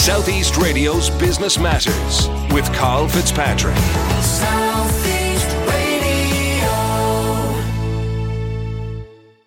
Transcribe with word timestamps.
Southeast 0.00 0.56
Radio's 0.56 1.10
Business 1.10 1.58
Matters 1.58 2.26
with 2.54 2.64
Carl 2.72 3.06
Fitzpatrick. 3.06 3.76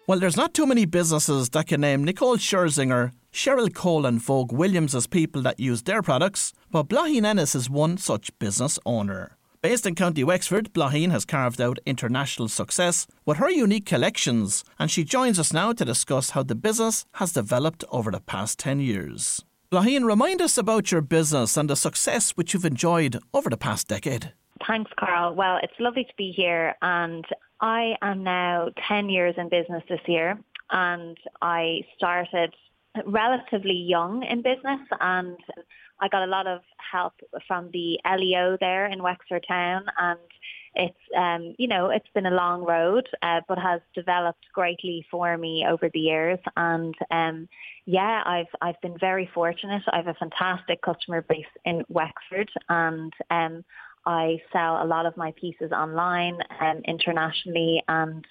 Well, 0.06 0.20
there's 0.20 0.38
not 0.38 0.54
too 0.54 0.68
many 0.68 0.86
businesses 0.86 1.50
that 1.50 1.66
can 1.66 1.82
name 1.82 2.04
Nicole 2.04 2.38
Scherzinger, 2.38 3.14
Cheryl 3.34 3.74
Cole, 3.74 4.06
and 4.06 4.22
Vogue 4.22 4.52
Williams 4.52 4.94
as 4.94 5.08
people 5.08 5.42
that 5.42 5.60
use 5.60 5.82
their 5.82 6.04
products, 6.04 6.54
but 6.70 6.88
Bláithín 6.88 7.26
Ennis 7.26 7.56
is 7.56 7.68
one 7.68 7.98
such 7.98 8.30
business 8.38 8.78
owner. 8.86 9.36
Based 9.64 9.88
in 9.88 9.96
County 9.96 10.24
Wexford, 10.24 10.72
Bláithín 10.72 11.10
has 11.10 11.26
carved 11.26 11.62
out 11.62 11.80
international 11.88 12.48
success 12.48 13.08
with 13.26 13.38
her 13.38 13.50
unique 13.50 13.88
collections, 13.88 14.64
and 14.78 14.92
she 14.92 15.04
joins 15.04 15.40
us 15.40 15.52
now 15.52 15.74
to 15.74 15.84
discuss 15.84 16.30
how 16.30 16.44
the 16.44 16.54
business 16.54 17.08
has 17.14 17.34
developed 17.34 17.84
over 17.90 18.12
the 18.12 18.22
past 18.22 18.60
10 18.60 18.82
years. 18.82 19.44
Bláithín, 19.74 20.06
remind 20.06 20.40
us 20.40 20.56
about 20.56 20.92
your 20.92 21.02
business 21.02 21.58
and 21.58 21.68
the 21.68 21.76
success 21.76 22.38
which 22.38 22.54
you've 22.54 22.64
enjoyed 22.64 23.18
over 23.34 23.50
the 23.50 23.58
past 23.58 23.88
decade. 23.88 24.32
Thanks, 24.68 24.92
Carl. 25.00 25.34
Well, 25.34 25.58
it's 25.64 25.74
lovely 25.80 26.04
to 26.04 26.14
be 26.16 26.32
here, 26.32 26.76
and 26.84 27.26
I 27.60 27.96
am 28.04 28.24
now 28.24 28.70
10 28.88 29.10
years 29.10 29.34
in 29.36 29.50
business 29.50 29.82
this 29.90 30.00
year 30.06 30.38
and 30.70 31.18
I 31.42 31.82
started 31.98 32.54
relatively 33.08 33.74
young 33.74 34.22
in 34.22 34.44
business 34.44 34.82
and 35.02 35.38
I 36.00 36.08
got 36.08 36.22
a 36.22 36.30
lot 36.30 36.46
of 36.46 36.60
help 36.92 37.14
from 37.48 37.72
the 37.74 38.00
LEO 38.06 38.58
there 38.60 38.86
in 38.86 39.02
Wexford 39.02 39.44
Town 39.48 39.86
and 39.98 40.20
it's 40.76 40.98
um, 41.16 41.56
you 41.58 41.68
know 41.68 41.90
it's 41.90 42.08
been 42.14 42.26
a 42.26 42.32
long 42.32 42.64
road 42.64 43.08
uh, 43.22 43.42
but 43.48 43.58
has 43.58 43.82
developed 43.94 44.46
greatly 44.54 45.06
for 45.12 45.38
me 45.38 45.66
over 45.68 45.90
the 45.94 46.00
years 46.00 46.40
and 46.58 46.96
um, 47.12 47.48
yeah 47.86 48.24
I've 48.26 48.48
I've 48.62 48.82
been 48.82 48.98
very 49.00 49.30
fortunate 49.34 49.84
I 49.88 49.98
have 49.98 50.08
a 50.08 50.14
fantastic 50.16 50.82
customer 50.82 51.22
base 51.22 51.46
in 51.66 51.84
Wexford 51.90 52.50
and 52.70 53.14
um, 53.30 53.64
I 54.06 54.42
sell 54.52 54.84
a 54.84 54.86
lot 54.86 55.06
of 55.06 55.16
my 55.16 55.34
pieces 55.40 55.72
online 55.72 56.38
and 56.60 56.80
um, 56.80 56.84
internationally 56.86 57.84
and 57.88 58.26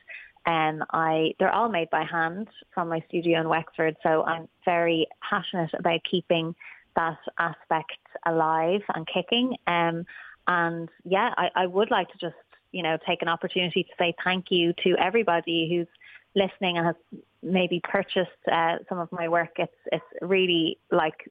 um, 0.44 0.84
I 0.90 1.34
they're 1.38 1.54
all 1.54 1.68
made 1.68 1.90
by 1.90 2.04
hand 2.04 2.48
from 2.74 2.88
my 2.88 3.02
studio 3.08 3.40
in 3.40 3.48
Wexford. 3.48 3.96
So 4.02 4.24
I'm 4.24 4.48
very 4.64 5.06
passionate 5.28 5.70
about 5.78 6.00
keeping 6.08 6.54
that 6.96 7.18
aspect 7.38 7.98
alive 8.26 8.82
and 8.94 9.06
kicking. 9.06 9.56
Um, 9.66 10.04
and 10.46 10.88
yeah, 11.04 11.30
I, 11.36 11.48
I 11.54 11.66
would 11.66 11.90
like 11.90 12.08
to 12.12 12.18
just 12.18 12.34
you 12.72 12.82
know 12.82 12.96
take 13.06 13.22
an 13.22 13.28
opportunity 13.28 13.84
to 13.84 13.90
say 13.98 14.14
thank 14.24 14.46
you 14.50 14.72
to 14.84 14.96
everybody 14.98 15.68
who's 15.70 15.88
listening 16.34 16.78
and 16.78 16.86
has 16.86 16.96
maybe 17.42 17.80
purchased 17.82 18.30
uh, 18.50 18.76
some 18.88 18.98
of 18.98 19.10
my 19.12 19.28
work. 19.28 19.50
It's 19.56 19.72
it's 19.92 20.04
really 20.20 20.78
like 20.90 21.28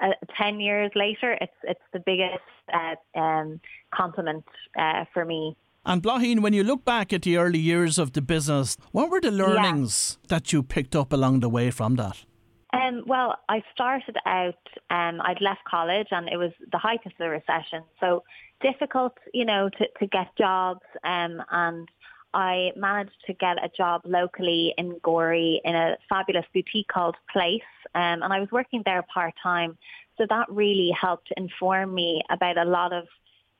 uh, 0.00 0.08
10 0.38 0.60
years 0.60 0.90
later, 0.94 1.36
it's 1.40 1.52
it's 1.64 1.80
the 1.92 2.00
biggest 2.00 2.40
uh, 2.72 3.18
um, 3.18 3.60
compliment 3.94 4.44
uh, 4.78 5.04
for 5.12 5.24
me. 5.24 5.56
And 5.84 6.02
Bláithín, 6.02 6.40
when 6.40 6.52
you 6.52 6.62
look 6.62 6.84
back 6.84 7.12
at 7.12 7.22
the 7.22 7.36
early 7.36 7.58
years 7.58 7.98
of 7.98 8.12
the 8.12 8.22
business, 8.22 8.76
what 8.92 9.10
were 9.10 9.20
the 9.20 9.32
learnings 9.32 10.18
yeah. 10.22 10.26
that 10.28 10.52
you 10.52 10.62
picked 10.62 10.94
up 10.94 11.12
along 11.12 11.40
the 11.40 11.48
way 11.48 11.70
from 11.72 11.96
that? 11.96 12.24
Um, 12.72 13.04
well, 13.06 13.36
I 13.48 13.62
started 13.74 14.16
out, 14.24 14.54
um, 14.90 15.20
I'd 15.20 15.42
left 15.42 15.60
college 15.68 16.08
and 16.10 16.28
it 16.28 16.38
was 16.38 16.52
the 16.70 16.78
height 16.78 17.04
of 17.04 17.12
the 17.18 17.28
recession. 17.28 17.82
So 18.00 18.24
difficult, 18.62 19.16
you 19.34 19.44
know, 19.44 19.68
to, 19.68 19.86
to 19.98 20.06
get 20.06 20.34
jobs 20.38 20.80
um, 21.04 21.42
and 21.50 21.88
I 22.34 22.72
managed 22.76 23.16
to 23.26 23.34
get 23.34 23.62
a 23.62 23.68
job 23.76 24.02
locally 24.04 24.72
in 24.78 24.98
Gorey 25.02 25.60
in 25.64 25.74
a 25.74 25.96
fabulous 26.08 26.46
boutique 26.54 26.88
called 26.88 27.16
Place, 27.30 27.60
um, 27.94 28.22
and 28.22 28.32
I 28.32 28.40
was 28.40 28.48
working 28.50 28.82
there 28.86 29.04
part 29.12 29.34
time. 29.42 29.76
So 30.16 30.26
that 30.28 30.46
really 30.50 30.90
helped 30.98 31.28
inform 31.36 31.94
me 31.94 32.22
about 32.30 32.56
a 32.56 32.64
lot 32.64 32.92
of, 32.92 33.04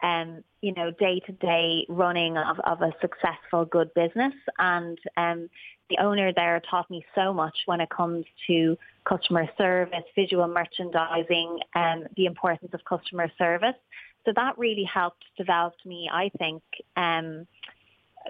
um, 0.02 0.42
you 0.60 0.72
know, 0.74 0.90
day 0.92 1.20
to 1.26 1.32
day 1.32 1.86
running 1.88 2.36
of, 2.36 2.58
of 2.60 2.82
a 2.82 2.92
successful 3.00 3.64
good 3.64 3.92
business. 3.94 4.34
And 4.58 4.98
um, 5.16 5.48
the 5.90 5.98
owner 5.98 6.32
there 6.32 6.60
taught 6.70 6.90
me 6.90 7.04
so 7.14 7.32
much 7.32 7.56
when 7.66 7.80
it 7.80 7.90
comes 7.90 8.24
to 8.46 8.76
customer 9.04 9.48
service, 9.58 10.04
visual 10.14 10.46
merchandising, 10.48 11.58
and 11.74 12.08
the 12.16 12.26
importance 12.26 12.72
of 12.74 12.84
customer 12.84 13.30
service. 13.38 13.76
So 14.24 14.32
that 14.36 14.56
really 14.56 14.84
helped 14.84 15.24
develop 15.36 15.74
me, 15.84 16.08
I 16.12 16.30
think. 16.38 16.62
Um, 16.96 17.46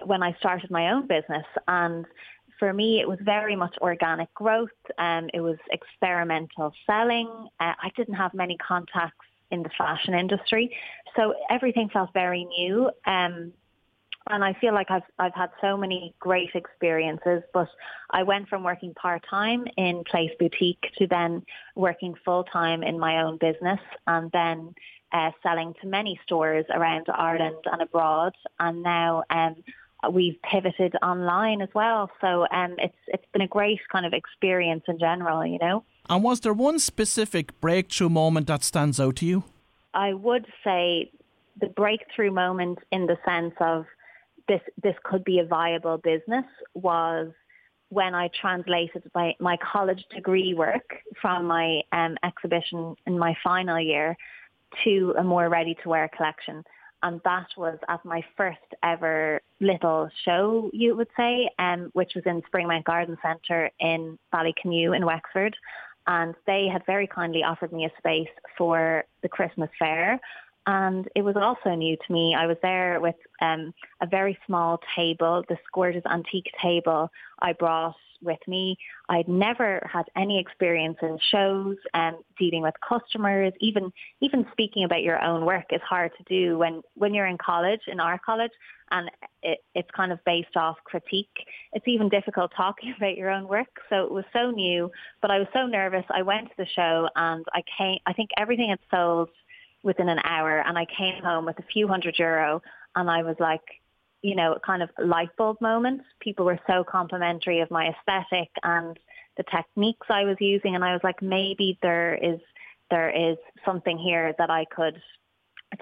when 0.05 0.23
I 0.23 0.33
started 0.39 0.71
my 0.71 0.91
own 0.91 1.07
business. 1.07 1.45
And 1.67 2.05
for 2.59 2.73
me, 2.73 2.99
it 2.99 3.07
was 3.07 3.19
very 3.21 3.55
much 3.55 3.75
organic 3.81 4.33
growth. 4.33 4.69
Um, 4.97 5.29
it 5.33 5.41
was 5.41 5.57
experimental 5.71 6.73
selling. 6.85 7.27
Uh, 7.59 7.73
I 7.81 7.91
didn't 7.95 8.15
have 8.15 8.33
many 8.33 8.57
contacts 8.57 9.25
in 9.53 9.63
the 9.63 9.69
fashion 9.77 10.13
industry, 10.13 10.75
so 11.15 11.33
everything 11.49 11.89
felt 11.89 12.11
very 12.13 12.43
new. 12.45 12.89
Um, 13.05 13.53
and 14.29 14.43
I 14.43 14.53
feel 14.61 14.73
like 14.73 14.89
I've 14.89 15.03
I've 15.19 15.33
had 15.33 15.51
so 15.61 15.75
many 15.75 16.13
great 16.19 16.51
experiences. 16.55 17.43
But 17.53 17.67
I 18.09 18.23
went 18.23 18.47
from 18.47 18.63
working 18.63 18.93
part 18.93 19.23
time 19.29 19.65
in 19.77 20.03
Place 20.09 20.31
Boutique 20.39 20.85
to 20.97 21.07
then 21.07 21.43
working 21.75 22.15
full 22.25 22.43
time 22.45 22.83
in 22.83 22.97
my 22.99 23.21
own 23.23 23.37
business, 23.37 23.79
and 24.07 24.31
then 24.31 24.73
uh, 25.11 25.31
selling 25.43 25.73
to 25.81 25.87
many 25.87 26.19
stores 26.25 26.65
around 26.69 27.07
Ireland 27.13 27.63
and 27.71 27.81
abroad. 27.81 28.33
And 28.59 28.81
now 28.81 29.23
um, 29.29 29.55
we've 30.11 30.41
pivoted 30.41 30.95
online 31.01 31.61
as 31.61 31.69
well. 31.73 32.09
So 32.21 32.47
um, 32.51 32.75
it's 32.77 32.97
it's 33.07 33.25
been 33.31 33.41
a 33.41 33.47
great 33.47 33.79
kind 33.91 34.05
of 34.05 34.13
experience 34.13 34.83
in 34.87 34.99
general, 34.99 35.45
you 35.45 35.59
know. 35.59 35.83
And 36.09 36.23
was 36.23 36.41
there 36.41 36.53
one 36.53 36.79
specific 36.79 37.59
breakthrough 37.61 38.09
moment 38.09 38.47
that 38.47 38.63
stands 38.63 38.99
out 38.99 39.17
to 39.17 39.25
you? 39.25 39.43
I 39.93 40.13
would 40.13 40.45
say 40.63 41.11
the 41.59 41.67
breakthrough 41.67 42.31
moment 42.31 42.79
in 42.91 43.05
the 43.05 43.17
sense 43.25 43.53
of 43.59 43.85
this 44.47 44.61
this 44.81 44.95
could 45.03 45.23
be 45.23 45.39
a 45.39 45.45
viable 45.45 45.97
business 45.97 46.45
was 46.73 47.31
when 47.89 48.15
I 48.15 48.29
translated 48.29 49.03
my, 49.13 49.35
my 49.39 49.55
college 49.57 50.03
degree 50.09 50.55
work 50.55 50.95
from 51.21 51.45
my 51.45 51.81
um, 51.91 52.17
exhibition 52.23 52.95
in 53.05 53.19
my 53.19 53.37
final 53.43 53.79
year 53.79 54.17
to 54.83 55.13
a 55.15 55.23
more 55.23 55.47
ready 55.47 55.77
to 55.83 55.89
wear 55.89 56.09
collection 56.09 56.63
and 57.03 57.19
that 57.25 57.47
was 57.57 57.77
at 57.89 58.03
my 58.05 58.23
first 58.35 58.59
ever 58.81 59.41
little 59.63 60.09
show, 60.23 60.69
you 60.73 60.95
would 60.95 61.07
say, 61.17 61.49
um, 61.57 61.89
which 61.93 62.13
was 62.15 62.23
in 62.25 62.41
Springmount 62.43 62.83
Garden 62.83 63.17
Centre 63.21 63.71
in 63.79 64.19
Ballycanoe 64.33 64.95
in 64.95 65.05
Wexford. 65.05 65.55
And 66.05 66.35
they 66.45 66.67
had 66.67 66.85
very 66.85 67.07
kindly 67.07 67.43
offered 67.43 67.71
me 67.71 67.85
a 67.85 67.97
space 67.97 68.33
for 68.57 69.05
the 69.21 69.29
Christmas 69.29 69.69
fair. 69.79 70.19
And 70.65 71.07
it 71.15 71.23
was 71.23 71.35
also 71.35 71.75
new 71.75 71.97
to 71.97 72.13
me. 72.13 72.35
I 72.35 72.45
was 72.45 72.57
there 72.61 72.99
with 73.01 73.15
um, 73.41 73.73
a 74.01 74.07
very 74.07 74.37
small 74.45 74.79
table, 74.95 75.43
this 75.49 75.59
gorgeous 75.73 76.05
antique 76.09 76.51
table 76.61 77.09
I 77.39 77.53
brought 77.53 77.95
with 78.23 78.39
me. 78.47 78.77
I'd 79.09 79.27
never 79.27 79.87
had 79.91 80.05
any 80.15 80.39
experience 80.39 80.97
in 81.01 81.17
shows 81.31 81.77
and 81.93 82.15
dealing 82.37 82.61
with 82.61 82.73
customers. 82.87 83.53
Even 83.59 83.91
even 84.21 84.45
speaking 84.51 84.83
about 84.83 85.03
your 85.03 85.21
own 85.21 85.45
work 85.45 85.65
is 85.71 85.81
hard 85.81 86.11
to 86.17 86.23
do 86.23 86.57
when 86.57 86.81
when 86.95 87.13
you're 87.13 87.27
in 87.27 87.37
college, 87.37 87.81
in 87.87 87.99
our 87.99 88.19
college, 88.25 88.51
and 88.91 89.09
it, 89.41 89.59
it's 89.75 89.89
kind 89.91 90.11
of 90.11 90.23
based 90.25 90.55
off 90.55 90.77
critique. 90.85 91.45
It's 91.73 91.87
even 91.87 92.09
difficult 92.09 92.51
talking 92.55 92.93
about 92.97 93.17
your 93.17 93.29
own 93.29 93.47
work. 93.47 93.81
So 93.89 94.03
it 94.03 94.11
was 94.11 94.25
so 94.33 94.51
new, 94.51 94.91
but 95.21 95.31
I 95.31 95.39
was 95.39 95.47
so 95.53 95.65
nervous. 95.65 96.05
I 96.09 96.21
went 96.21 96.49
to 96.49 96.55
the 96.57 96.67
show 96.67 97.07
and 97.15 97.45
I 97.53 97.63
came. 97.77 97.99
I 98.05 98.13
think 98.13 98.29
everything 98.37 98.69
had 98.69 98.79
sold 98.89 99.29
within 99.83 100.07
an 100.07 100.19
hour, 100.23 100.61
and 100.61 100.77
I 100.77 100.85
came 100.85 101.21
home 101.21 101.45
with 101.45 101.59
a 101.59 101.63
few 101.73 101.87
hundred 101.87 102.17
euro, 102.17 102.61
and 102.95 103.09
I 103.09 103.23
was 103.23 103.35
like 103.39 103.82
you 104.23 104.35
know, 104.35 104.57
kind 104.65 104.81
of 104.81 104.89
light 104.97 105.29
bulb 105.37 105.61
moments. 105.61 106.05
People 106.19 106.45
were 106.45 106.59
so 106.65 106.83
complimentary 106.83 107.59
of 107.59 107.69
my 107.69 107.89
aesthetic 107.89 108.49
and 108.63 108.97
the 109.37 109.43
techniques 109.43 110.07
I 110.09 110.23
was 110.23 110.37
using, 110.39 110.75
and 110.75 110.83
I 110.83 110.93
was 110.93 111.01
like, 111.03 111.21
maybe 111.21 111.77
there 111.81 112.15
is 112.15 112.39
there 112.89 113.09
is 113.09 113.37
something 113.65 113.97
here 113.97 114.33
that 114.37 114.49
I 114.49 114.65
could 114.65 115.01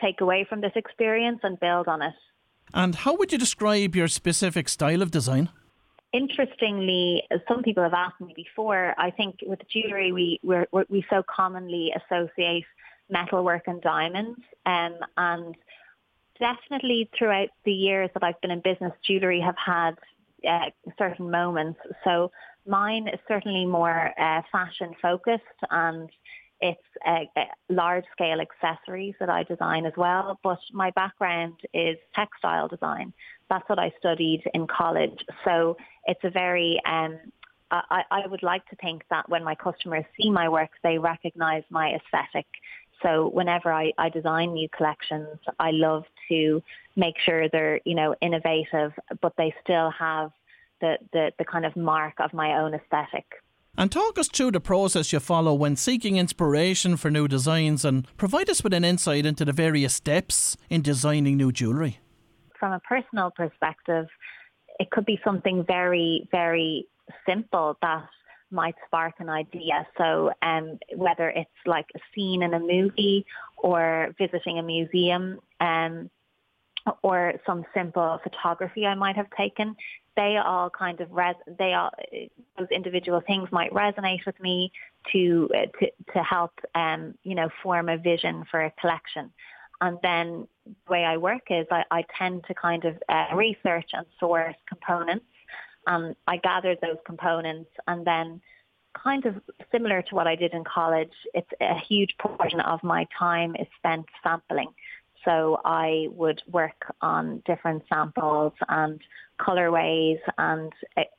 take 0.01 0.21
away 0.21 0.45
from 0.48 0.62
this 0.62 0.71
experience 0.75 1.39
and 1.44 1.60
build 1.60 1.88
on 1.88 2.01
it. 2.01 2.13
And 2.74 2.95
how 2.95 3.16
would 3.18 3.31
you 3.31 3.38
describe 3.38 3.95
your 3.95 4.07
specific 4.07 4.69
style 4.69 5.01
of 5.01 5.12
design? 5.12 5.50
Interestingly, 6.13 7.24
some 7.48 7.63
people 7.63 7.83
have 7.83 7.94
asked 7.94 8.21
me 8.21 8.33
before. 8.36 8.95
I 8.98 9.12
think 9.12 9.39
with 9.45 9.60
jewelry, 9.71 10.12
we 10.12 10.39
we 10.44 10.56
we 10.89 11.06
so 11.10 11.24
commonly 11.24 11.94
associate 12.00 12.66
metalwork 13.10 13.63
and 13.68 13.81
diamonds, 13.81 14.39
um, 14.66 14.95
and 15.18 15.56
definitely 16.42 17.10
throughout 17.18 17.50
the 17.64 17.72
years 17.72 18.10
that 18.14 18.24
I've 18.24 18.42
been 18.42 18.52
in 18.52 18.60
business, 18.60 18.92
jewellery 19.08 19.40
have 19.40 19.56
had 19.64 19.92
uh, 20.48 20.72
certain 20.98 21.32
moments. 21.32 21.80
So 22.04 22.32
mine 22.68 23.08
is 23.08 23.20
certainly 23.28 23.66
more 23.66 24.12
uh, 24.20 24.42
fashion 24.52 24.94
focused 25.02 25.44
and 25.70 26.10
it's 26.60 26.82
uh, 27.08 27.26
uh, 27.36 27.46
large 27.70 28.04
scale 28.12 28.40
accessories 28.40 29.16
that 29.20 29.30
I 29.30 29.44
design 29.44 29.86
as 29.86 29.94
well. 29.98 30.40
But 30.44 30.60
my 30.74 30.92
background 30.92 31.60
is 31.74 31.98
textile 32.16 32.68
design. 32.68 33.14
That's 33.50 33.68
what 33.68 33.80
I 33.80 33.92
studied 34.00 34.44
in 34.54 34.68
college. 34.68 35.26
So 35.46 35.78
it's 36.06 36.24
a 36.24 36.30
very 36.30 36.80
um, 36.86 37.20
I, 37.72 38.04
I 38.12 38.28
would 38.28 38.44
like 38.44 38.68
to 38.68 38.76
think 38.78 39.04
that 39.10 39.30
when 39.30 39.44
my 39.44 39.56
customers 39.56 40.04
see 40.20 40.30
my 40.30 40.50
work, 40.50 40.72
they 40.84 40.98
recognize 40.98 41.64
my 41.70 41.96
aesthetic. 41.96 42.46
So 43.03 43.30
whenever 43.30 43.71
I, 43.71 43.92
I 43.98 44.09
design 44.09 44.53
new 44.53 44.69
collections, 44.69 45.39
I 45.59 45.71
love 45.71 46.03
to 46.30 46.62
make 46.95 47.15
sure 47.25 47.50
they're, 47.50 47.80
you 47.86 47.95
know, 47.95 48.15
innovative, 48.21 48.94
but 49.21 49.33
they 49.38 49.53
still 49.63 49.92
have 49.92 50.31
the, 50.81 50.98
the, 51.13 51.31
the 51.38 51.45
kind 51.45 51.65
of 51.65 51.75
mark 51.75 52.15
of 52.19 52.33
my 52.33 52.59
own 52.59 52.74
aesthetic. 52.74 53.25
And 53.77 53.92
talk 53.92 54.19
us 54.19 54.27
through 54.27 54.51
the 54.51 54.59
process 54.59 55.13
you 55.13 55.19
follow 55.19 55.53
when 55.53 55.75
seeking 55.75 56.18
inspiration 56.18 56.98
for 56.98 57.09
new 57.09 57.27
designs 57.27 57.86
and 57.86 58.06
provide 58.18 58.50
us 58.50 58.63
with 58.63 58.74
an 58.74 58.83
insight 58.83 59.25
into 59.25 59.45
the 59.45 59.54
various 59.54 59.95
steps 59.95 60.57
in 60.69 60.81
designing 60.81 61.38
new 61.38 61.51
jewellery. 61.51 62.00
From 62.59 62.74
a 62.74 62.80
personal 62.81 63.31
perspective, 63.31 64.07
it 64.80 64.92
could 64.92 65.06
be 65.06 65.19
something 65.24 65.63
very, 65.65 66.27
very 66.31 66.86
simple 67.27 67.77
that 67.81 68.04
might 68.51 68.75
spark 68.86 69.15
an 69.19 69.30
idea. 69.30 69.88
So 69.98 70.31
um, 70.42 70.77
whether 70.95 71.30
it's 71.30 71.50
like 71.65 71.88
a 71.95 72.00
scene 72.13 72.44
in 72.44 72.53
a 72.53 72.59
movie 72.59 73.25
or 73.57 74.13
visiting 74.18 74.59
a 74.59 74.63
museum 74.63 75.39
um, 75.59 76.09
or 77.03 77.33
some 77.45 77.63
simple 77.74 78.19
photography 78.24 78.86
I 78.86 78.95
might 78.95 79.15
have 79.15 79.27
taken, 79.38 79.75
they 80.15 80.38
all 80.44 80.69
kind 80.69 81.00
of 81.00 81.12
res- 81.12 81.36
they 81.57 81.74
all 81.74 81.92
those 82.57 82.68
individual 82.71 83.21
things 83.25 83.48
might 83.51 83.71
resonate 83.71 84.25
with 84.25 84.39
me 84.42 84.71
to 85.12 85.50
to 85.80 85.88
to 86.13 86.24
help 86.24 86.51
um, 86.75 87.15
you 87.24 87.36
know 87.36 87.50
form 87.63 87.89
a 87.89 87.97
vision 87.97 88.44
for 88.51 88.62
a 88.65 88.71
collection. 88.81 89.31
And 89.80 89.97
then 90.04 90.47
the 90.65 90.92
way 90.92 91.06
I 91.06 91.18
work 91.18 91.42
is 91.50 91.65
I, 91.71 91.83
I 91.89 92.04
tend 92.18 92.44
to 92.47 92.54
kind 92.54 92.86
of 92.86 92.95
uh, 93.09 93.36
research 93.36 93.89
and 93.94 94.06
source 94.19 94.56
components 94.69 95.25
um, 95.88 96.16
I 96.28 96.38
gathered 96.38 96.80
those 96.81 96.98
components 97.06 97.69
and 97.88 98.06
then 98.06 98.42
kind 98.94 99.25
of 99.25 99.36
similar 99.72 100.01
to 100.01 100.16
what 100.16 100.28
I 100.28 100.36
did 100.36 100.54
in 100.54 100.63
college, 100.63 101.12
it's 101.33 101.50
a 101.62 101.80
huge 101.80 102.16
portion 102.19 102.60
of 102.60 102.83
my 102.83 103.07
time 103.18 103.56
is 103.56 103.68
spent 103.78 104.06
sampling. 104.24 104.74
So 105.25 105.62
I 105.63 106.07
would 106.12 106.42
work 106.51 106.94
on 107.01 107.44
different 107.45 107.83
samples 107.88 108.54
and 108.68 109.00
colorways 109.39 110.19
and 110.38 110.74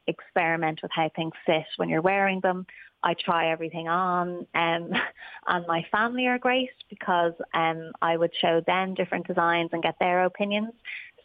experiment 0.06 0.80
with 0.82 0.90
how 0.92 1.10
things 1.14 1.32
fit 1.46 1.64
when 1.76 1.88
you're 1.88 2.02
wearing 2.02 2.40
them. 2.40 2.66
I 3.04 3.14
try 3.14 3.50
everything 3.50 3.88
on 3.88 4.46
um, 4.54 4.92
and 5.46 5.66
my 5.66 5.84
family 5.90 6.26
are 6.26 6.38
great 6.38 6.70
because 6.88 7.32
um, 7.54 7.92
I 8.00 8.16
would 8.16 8.32
show 8.40 8.60
them 8.66 8.94
different 8.94 9.26
designs 9.26 9.70
and 9.72 9.82
get 9.82 9.96
their 9.98 10.24
opinions. 10.24 10.72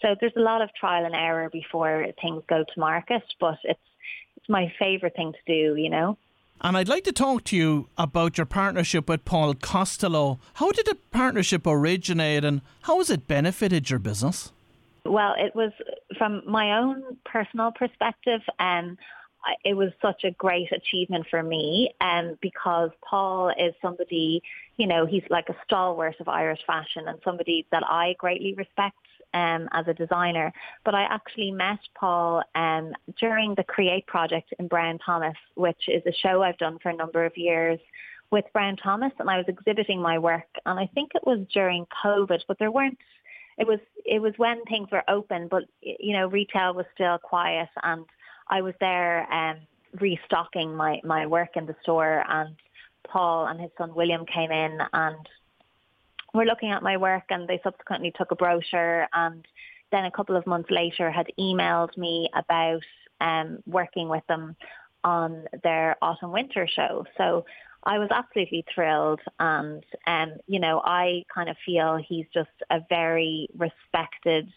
So 0.02 0.16
there's 0.20 0.36
a 0.36 0.42
lot 0.42 0.62
of 0.62 0.70
trial 0.74 1.06
and 1.06 1.16
error 1.16 1.50
before 1.50 2.08
things 2.22 2.44
go 2.48 2.64
to 2.64 2.80
market, 2.80 3.24
but 3.40 3.58
it's 3.64 3.80
it's 4.38 4.50
my 4.50 4.72
favourite 4.80 5.16
thing 5.16 5.34
to 5.34 5.40
do, 5.46 5.76
you 5.76 5.90
know. 5.90 6.18
And 6.62 6.76
I'd 6.76 6.88
like 6.88 7.04
to 7.04 7.12
talk 7.12 7.44
to 7.46 7.56
you 7.56 7.88
about 7.98 8.38
your 8.38 8.46
partnership 8.46 9.10
with 9.10 9.26
Paul 9.26 9.54
Costelloe. 9.54 10.40
How 10.56 10.72
did 10.72 10.88
the 10.88 10.98
partnership 11.12 11.68
originate 11.68 12.44
and 12.44 12.62
how 12.82 12.98
has 12.98 13.10
it 13.10 13.28
benefited 13.28 13.90
your 13.90 14.00
business? 14.00 14.52
Well, 15.06 15.36
it 15.38 15.56
was 15.56 15.72
from 16.18 16.42
my 16.48 16.80
own 16.80 17.18
personal 17.26 17.72
perspective, 17.72 18.42
and 18.60 18.92
um, 18.92 18.98
it 19.64 19.76
was 19.76 19.92
such 20.02 20.24
a 20.24 20.32
great 20.32 20.72
achievement 20.72 21.28
for 21.30 21.42
me 21.44 21.94
and 22.02 22.32
um, 22.32 22.38
because 22.42 22.90
Paul 23.08 23.50
is 23.50 23.74
somebody, 23.82 24.42
you 24.78 24.88
know, 24.88 25.06
he's 25.06 25.24
like 25.30 25.50
a 25.50 25.56
stalwart 25.64 26.16
of 26.20 26.28
Irish 26.28 26.60
fashion 26.66 27.08
and 27.08 27.20
somebody 27.24 27.66
that 27.72 27.84
I 27.86 28.16
greatly 28.18 28.54
respect 28.56 28.98
um, 29.38 29.70
as 29.72 29.88
a 29.88 29.94
designer. 29.94 30.52
But 30.84 30.96
I 30.96 31.04
actually 31.04 31.52
met 31.52 31.80
Paul 32.00 32.44
um, 32.56 32.94
during 33.20 33.54
the 33.56 33.64
Create 33.64 34.06
project 34.08 34.54
in 34.60 34.68
Brown 34.68 34.98
Thomas, 35.06 35.38
which 35.56 35.84
is 35.88 36.04
a 36.06 36.14
show 36.14 36.42
I've 36.42 36.58
done 36.58 36.80
for 36.82 36.90
a 36.90 36.96
number 36.96 37.26
of 37.26 37.38
years 37.38 37.80
with 38.32 38.46
Brown 38.52 38.76
Thomas, 38.76 39.14
and 39.20 39.30
I 39.30 39.38
was 39.38 39.46
exhibiting 39.48 40.02
my 40.02 40.18
work. 40.18 40.48
And 40.66 40.80
I 40.80 40.90
think 40.94 41.12
it 41.16 41.26
was 41.26 41.40
during 41.54 41.86
COVID, 42.04 42.42
but 42.48 42.60
there 42.60 42.72
weren't. 42.72 42.98
It 43.58 43.68
was 43.68 43.80
it 44.06 44.22
was 44.22 44.34
when 44.38 44.64
things 44.66 44.90
were 44.92 45.04
open, 45.10 45.48
but 45.50 45.64
you 45.82 46.14
know 46.14 46.28
retail 46.28 46.74
was 46.74 46.86
still 46.94 47.18
quiet, 47.18 47.70
and 47.84 48.06
I 48.50 48.62
was 48.62 48.76
there 48.80 49.32
um, 49.32 49.58
restocking 50.00 50.76
my 50.76 51.00
my 51.04 51.26
work 51.26 51.56
in 51.56 51.66
the 51.66 51.76
store, 51.82 52.24
and 52.30 52.56
Paul 53.08 53.48
and 53.48 53.60
his 53.60 53.72
son 53.78 53.96
William 53.96 54.26
came 54.26 54.52
in 54.52 54.78
and 54.94 55.30
were 56.38 56.46
looking 56.46 56.72
at 56.72 56.84
my 56.84 56.98
work 56.98 57.24
and 57.30 57.48
they 57.48 57.60
subsequently 57.64 58.14
took 58.18 58.32
a 58.32 58.36
brochure 58.36 59.08
and 59.14 59.46
then 59.92 60.06
a 60.06 60.12
couple 60.12 60.36
of 60.36 60.46
months 60.48 60.70
later 60.70 61.12
had 61.12 61.28
emailed 61.40 61.96
me 61.98 62.30
about 62.36 62.82
um, 63.22 63.60
working 63.66 64.10
with 64.10 64.26
them 64.28 64.56
on 65.04 65.46
their 65.64 65.96
autumn 66.02 66.32
winter 66.32 66.68
show. 66.68 67.06
So 67.18 67.46
I 67.84 68.00
was 68.00 68.10
absolutely 68.12 68.66
thrilled 68.74 69.22
and 69.40 69.84
um, 70.06 70.34
you 70.48 70.60
know, 70.60 70.82
I 70.84 71.24
kind 71.34 71.50
of 71.50 71.56
feel 71.66 71.98
he's 71.98 72.26
just 72.34 72.50
a 72.70 72.80
very 72.90 73.48
respected 73.58 74.50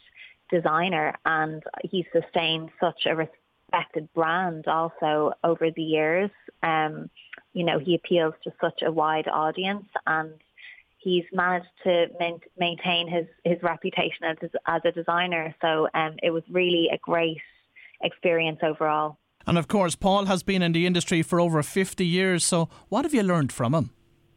designer 0.51 1.15
and 1.25 1.63
he's 1.85 2.07
sustained 2.13 2.71
such 2.81 3.07
a 3.07 3.15
respected 3.15 4.09
brand 4.15 4.67
also 4.67 5.33
over 5.45 5.71
the 5.71 5.83
years. 5.83 6.31
Um, 6.63 7.09
you 7.53 7.65
know, 7.65 7.79
he 7.79 7.95
appeals 7.95 8.35
to 8.45 8.53
such 8.61 8.83
a 8.83 8.91
wide 8.91 9.29
audience 9.29 9.87
and 10.07 10.33
he's 11.01 11.25
managed 11.33 11.67
to 11.85 12.07
maintain 12.59 13.09
his, 13.09 13.27
his 13.45 13.63
reputation 13.63 14.25
as, 14.25 14.37
as 14.67 14.83
a 14.85 14.93
designer. 14.93 15.55
So 15.61 15.89
um, 15.95 16.17
it 16.23 16.31
was 16.31 16.43
really 16.51 16.89
a 16.93 16.99
great 16.99 17.39
experience 18.03 18.61
overall. 18.63 19.19
And 19.47 19.57
of 19.59 19.69
course, 19.69 19.97
Paul 19.97 20.27
has 20.27 20.43
been 20.43 20.63
in 20.63 20.73
the 20.73 20.87
industry 20.87 21.23
for 21.23 21.41
over 21.41 21.63
50 21.63 22.05
years. 22.07 22.45
So 22.45 22.69
what 22.89 23.05
have 23.05 23.15
you 23.15 23.23
learned 23.23 23.53
from 23.53 23.75
him? 23.75 23.91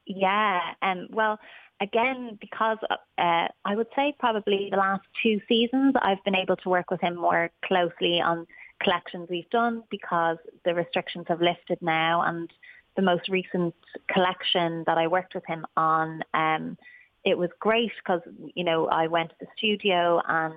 Yeah, 0.05 0.59
um, 0.81 1.07
well, 1.11 1.39
again, 1.81 2.37
because 2.39 2.77
uh, 2.89 3.47
I 3.65 3.75
would 3.75 3.87
say 3.95 4.15
probably 4.19 4.69
the 4.71 4.77
last 4.77 5.03
two 5.21 5.39
seasons, 5.47 5.93
I've 6.01 6.23
been 6.23 6.35
able 6.35 6.55
to 6.57 6.69
work 6.69 6.89
with 6.91 7.01
him 7.01 7.15
more 7.15 7.51
closely 7.65 8.21
on 8.21 8.47
collections 8.81 9.27
we've 9.29 9.49
done 9.49 9.83
because 9.89 10.37
the 10.65 10.73
restrictions 10.73 11.25
have 11.29 11.41
lifted 11.41 11.77
now 11.81 12.21
and 12.21 12.49
the 12.95 13.01
most 13.01 13.29
recent 13.29 13.73
collection 14.11 14.83
that 14.85 14.97
I 14.97 15.07
worked 15.07 15.35
with 15.35 15.45
him 15.45 15.65
on, 15.75 16.23
um, 16.33 16.77
it 17.23 17.37
was 17.37 17.49
great 17.59 17.91
because, 18.03 18.21
you 18.53 18.63
know, 18.63 18.87
I 18.87 19.07
went 19.07 19.29
to 19.29 19.35
the 19.39 19.47
studio 19.57 20.21
and 20.27 20.53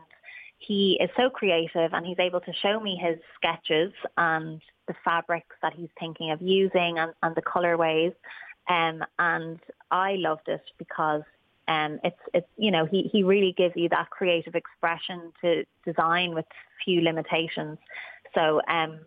he 0.58 0.98
is 1.00 1.10
so 1.16 1.30
creative 1.30 1.92
and 1.92 2.04
he's 2.04 2.18
able 2.18 2.40
to 2.40 2.52
show 2.52 2.80
me 2.80 2.98
his 3.00 3.18
sketches 3.36 3.92
and 4.16 4.60
the 4.88 4.94
fabrics 5.04 5.54
that 5.62 5.74
he's 5.74 5.88
thinking 5.98 6.30
of 6.30 6.40
using 6.42 6.98
and, 6.98 7.12
and 7.22 7.34
the 7.34 7.42
colorways. 7.42 8.14
Um, 8.68 9.04
and 9.18 9.60
I 9.90 10.14
loved 10.14 10.48
it 10.48 10.62
because 10.78 11.22
um, 11.68 12.00
it's, 12.02 12.20
it's, 12.34 12.48
you 12.56 12.70
know, 12.70 12.84
he, 12.84 13.02
he 13.12 13.22
really 13.22 13.54
gives 13.56 13.76
you 13.76 13.88
that 13.90 14.10
creative 14.10 14.54
expression 14.54 15.32
to 15.42 15.64
design 15.84 16.34
with 16.34 16.46
few 16.84 17.00
limitations. 17.00 17.78
So 18.34 18.60
um, 18.68 19.00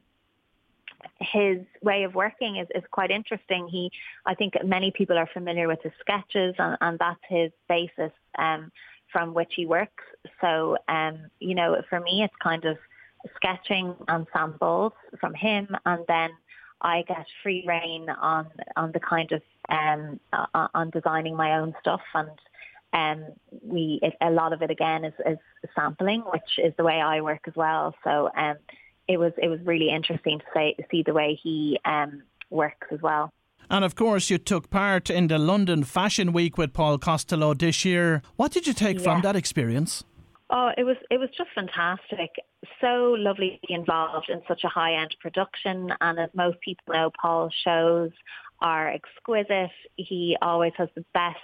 his 1.20 1.60
way 1.82 2.04
of 2.04 2.16
working 2.16 2.58
is, 2.58 2.68
is 2.76 2.84
quite 2.92 3.12
interesting. 3.12 3.68
He, 3.68 3.92
I 4.26 4.36
think 4.36 4.54
many 4.64 4.92
people 4.92 5.18
are 5.18 5.30
familiar 5.34 5.68
with 5.68 5.82
his 5.84 5.92
sketches 6.00 6.56
and, 6.58 6.78
and 6.82 7.00
that's 7.00 7.20
his 7.28 7.52
basis 7.68 8.12
um, 8.38 8.72
from 9.12 9.34
which 9.34 9.54
he 9.56 9.66
works. 9.66 10.04
So, 10.42 10.78
um, 10.88 11.30
you 11.40 11.56
know, 11.56 11.82
for 11.90 12.00
me, 12.00 12.24
it's 12.24 12.34
kind 12.42 12.66
of 12.66 12.78
sketching 13.36 13.96
and 14.08 14.26
samples 14.34 14.94
from 15.20 15.34
him 15.34 15.68
and 15.86 16.04
then 16.08 16.32
I 16.82 17.04
get 17.08 17.26
free 17.44 17.66
reign 17.68 18.10
on, 18.10 18.48
on 18.78 18.92
the 18.94 19.02
kind 19.02 19.32
of, 19.34 19.42
um, 19.70 20.20
uh, 20.32 20.68
on 20.74 20.90
designing 20.92 21.36
my 21.36 21.60
own 21.60 21.74
stuff 21.82 22.02
and 22.14 22.30
um, 22.92 23.26
we, 23.62 24.00
it, 24.02 24.16
a 24.22 24.32
lot 24.32 24.54
of 24.54 24.62
it 24.62 24.72
again 24.72 25.06
is, 25.06 25.14
is 25.26 25.38
sampling, 25.76 26.22
which 26.32 26.58
is 26.58 26.74
the 26.78 26.84
way 26.84 27.02
I 27.02 27.22
work 27.22 27.42
as 27.48 27.54
well. 27.56 27.94
So, 28.04 28.30
um, 28.36 28.56
it 29.10 29.18
was 29.18 29.34
it 29.42 29.50
was 29.50 29.60
really 29.66 29.90
interesting 29.90 30.40
to 30.40 30.46
say, 30.54 30.76
see 30.92 31.04
the 31.04 31.14
way 31.14 31.38
he 31.42 31.80
um, 31.84 32.22
works 32.52 32.88
as 32.92 33.02
well. 33.02 33.34
And 33.70 33.84
of 33.84 33.96
course, 33.96 34.30
you 34.30 34.38
took 34.38 34.70
part 34.70 35.10
in 35.10 35.28
the 35.28 35.38
London 35.38 35.84
Fashion 35.84 36.32
Week 36.32 36.58
with 36.58 36.74
Paul 36.74 36.98
Costelloe 37.00 37.58
this 37.58 37.84
year. 37.84 38.22
What 38.36 38.52
did 38.52 38.68
you 38.68 38.74
take 38.74 38.98
yeah. 38.98 39.04
from 39.04 39.22
that 39.24 39.36
experience? 39.36 40.04
Oh, 40.52 40.70
it 40.78 40.84
was 40.84 40.98
it 41.10 41.20
was 41.20 41.30
just 41.36 41.50
fantastic. 41.54 42.30
So 42.82 43.16
lovely 43.18 43.60
to 43.62 43.68
be 43.68 43.74
involved 43.74 44.30
in 44.30 44.42
such 44.48 44.64
a 44.64 44.68
high 44.68 44.94
end 45.02 45.16
production. 45.20 45.92
And 46.02 46.20
as 46.20 46.30
most 46.36 46.60
people 46.62 46.94
know, 46.94 47.12
Paul's 47.20 47.54
shows 47.64 48.12
are 48.62 48.90
exquisite. 48.90 49.72
He 49.96 50.38
always 50.42 50.74
has 50.78 50.90
the 50.96 51.06
best, 51.14 51.38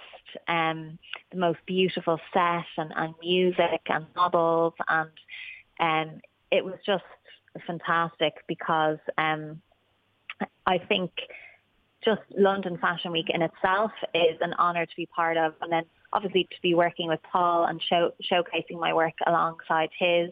um, 0.48 0.98
the 1.32 1.38
most 1.38 1.58
beautiful 1.66 2.20
set 2.32 2.66
and, 2.76 2.92
and 2.94 3.14
music 3.20 3.82
and 3.88 4.06
models, 4.14 4.74
and 4.88 5.10
um, 5.80 6.20
it 6.50 6.64
was 6.64 6.78
just 6.84 7.04
fantastic 7.66 8.34
because 8.46 8.98
um, 9.18 9.60
I 10.66 10.78
think 10.78 11.10
just 12.04 12.22
London 12.36 12.78
Fashion 12.78 13.12
Week 13.12 13.26
in 13.28 13.42
itself 13.42 13.90
is 14.14 14.38
an 14.40 14.54
honour 14.54 14.86
to 14.86 14.96
be 14.96 15.06
part 15.06 15.36
of, 15.36 15.54
and 15.60 15.72
then 15.72 15.84
obviously 16.12 16.44
to 16.44 16.56
be 16.62 16.74
working 16.74 17.08
with 17.08 17.20
Paul 17.30 17.66
and 17.66 17.82
show, 17.82 18.12
showcasing 18.30 18.78
my 18.78 18.92
work 18.92 19.14
alongside 19.26 19.88
his 19.98 20.30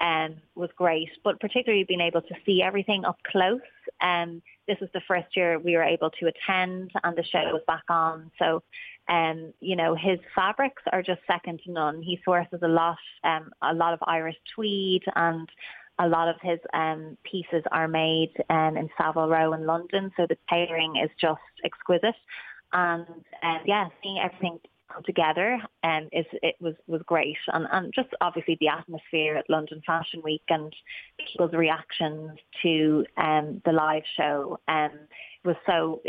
um, 0.00 0.36
was 0.54 0.70
great, 0.76 1.08
but 1.24 1.40
particularly 1.40 1.84
being 1.84 2.00
able 2.00 2.20
to 2.22 2.34
see 2.44 2.62
everything 2.62 3.04
up 3.04 3.18
close. 3.30 3.60
Um, 4.00 4.42
this 4.68 4.76
was 4.80 4.90
the 4.92 5.00
first 5.08 5.28
year 5.34 5.58
we 5.58 5.74
were 5.74 5.82
able 5.82 6.10
to 6.10 6.26
attend 6.26 6.90
and 7.02 7.16
the 7.16 7.24
show 7.24 7.44
was 7.52 7.62
back 7.66 7.84
on. 7.88 8.30
So, 8.38 8.62
um, 9.08 9.52
you 9.60 9.76
know, 9.76 9.94
his 9.94 10.18
fabrics 10.34 10.82
are 10.92 11.02
just 11.02 11.20
second 11.26 11.60
to 11.64 11.72
none. 11.72 12.02
He 12.02 12.20
sources 12.24 12.60
a 12.62 12.68
lot, 12.68 12.98
um, 13.24 13.50
a 13.62 13.72
lot 13.72 13.94
of 13.94 14.00
Irish 14.06 14.36
tweed 14.54 15.02
and 15.14 15.48
a 15.98 16.08
lot 16.08 16.28
of 16.28 16.36
his 16.42 16.58
um, 16.74 17.16
pieces 17.24 17.62
are 17.72 17.88
made 17.88 18.32
um, 18.50 18.76
in 18.76 18.88
Savile 18.98 19.28
Row 19.28 19.52
in 19.52 19.66
London. 19.66 20.10
So 20.16 20.26
the 20.28 20.36
tailoring 20.50 20.96
is 21.02 21.10
just 21.20 21.40
exquisite. 21.64 22.14
And 22.72 23.06
uh, 23.42 23.58
yeah, 23.64 23.88
seeing 24.02 24.18
everything 24.18 24.58
come 24.92 25.02
together 25.04 25.58
um, 25.82 26.08
is 26.12 26.26
it 26.42 26.56
was 26.60 26.74
was 26.86 27.02
great 27.06 27.36
and, 27.52 27.66
and 27.72 27.92
just 27.94 28.08
obviously 28.20 28.56
the 28.60 28.68
atmosphere 28.68 29.36
at 29.36 29.48
London 29.50 29.82
Fashion 29.86 30.20
Week 30.22 30.42
and 30.48 30.72
people's 31.18 31.52
reactions 31.52 32.38
to 32.62 33.04
um, 33.16 33.60
the 33.64 33.72
live 33.72 34.04
show 34.16 34.58
um, 34.68 34.90
was 35.44 35.56
so 35.66 36.02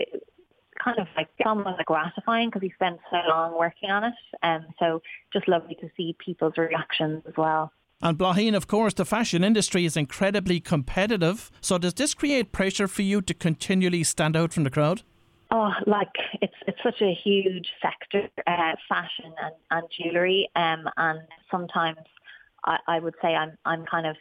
kind 0.83 0.99
of 0.99 1.07
like 1.15 1.27
somewhat 1.43 1.83
gratifying 1.85 2.49
because 2.49 2.61
we 2.61 2.71
spent 2.75 2.99
so 3.09 3.17
long 3.27 3.57
working 3.57 3.89
on 3.89 4.03
it 4.03 4.13
and 4.43 4.65
um, 4.65 4.73
so 4.79 5.01
just 5.33 5.47
lovely 5.47 5.75
to 5.75 5.89
see 5.97 6.15
people's 6.23 6.57
reactions 6.57 7.23
as 7.27 7.33
well. 7.37 7.71
And 8.01 8.17
Bláithín, 8.17 8.55
of 8.55 8.67
course, 8.67 8.93
the 8.93 9.05
fashion 9.05 9.43
industry 9.43 9.85
is 9.85 9.97
incredibly 9.97 10.59
competitive. 10.59 11.49
So 11.61 11.77
does 11.77 11.95
this 11.95 12.13
create 12.13 12.51
pressure 12.51 12.87
for 12.87 13.01
you 13.01 13.21
to 13.21 13.33
continually 13.33 14.03
stand 14.03 14.35
out 14.35 14.53
from 14.53 14.63
the 14.63 14.69
crowd? 14.69 15.01
Oh, 15.49 15.71
like 15.85 16.11
it's 16.41 16.53
it's 16.67 16.77
such 16.83 17.01
a 17.01 17.13
huge 17.13 17.67
sector, 17.81 18.29
uh, 18.45 18.73
fashion 18.89 19.33
and, 19.41 19.55
and 19.71 19.87
jewellery, 19.89 20.49
um, 20.55 20.89
and 20.97 21.21
sometimes 21.49 21.99
I, 22.65 22.77
I 22.87 22.99
would 22.99 23.15
say 23.21 23.29
I'm 23.29 23.57
I'm 23.63 23.85
kind 23.85 24.05
of 24.05 24.17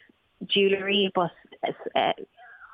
jewellery, 0.47 1.11
but 1.13 1.31
uh, 1.95 2.13